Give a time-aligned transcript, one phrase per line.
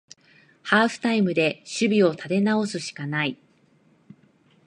[0.63, 3.37] ハーフタイムで守備を立て直すしかない